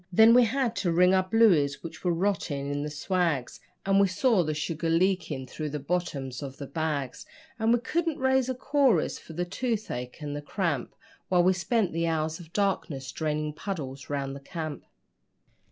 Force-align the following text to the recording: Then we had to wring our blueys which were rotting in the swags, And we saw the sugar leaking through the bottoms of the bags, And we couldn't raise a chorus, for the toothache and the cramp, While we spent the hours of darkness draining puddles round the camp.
Then 0.11 0.33
we 0.33 0.45
had 0.45 0.75
to 0.77 0.91
wring 0.91 1.13
our 1.13 1.21
blueys 1.29 1.83
which 1.83 2.03
were 2.03 2.11
rotting 2.11 2.71
in 2.71 2.81
the 2.81 2.89
swags, 2.89 3.59
And 3.85 3.99
we 3.99 4.07
saw 4.07 4.43
the 4.43 4.55
sugar 4.55 4.89
leaking 4.89 5.45
through 5.45 5.69
the 5.69 5.77
bottoms 5.79 6.41
of 6.41 6.57
the 6.57 6.65
bags, 6.65 7.23
And 7.59 7.71
we 7.71 7.77
couldn't 7.81 8.17
raise 8.17 8.49
a 8.49 8.55
chorus, 8.55 9.19
for 9.19 9.33
the 9.33 9.45
toothache 9.45 10.19
and 10.19 10.35
the 10.35 10.41
cramp, 10.41 10.95
While 11.29 11.43
we 11.43 11.53
spent 11.53 11.91
the 11.93 12.07
hours 12.07 12.39
of 12.39 12.51
darkness 12.51 13.11
draining 13.11 13.53
puddles 13.53 14.09
round 14.09 14.35
the 14.35 14.39
camp. 14.39 14.85